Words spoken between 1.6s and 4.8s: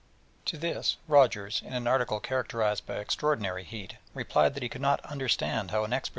in an article characterised by extraordinary heat, replied that he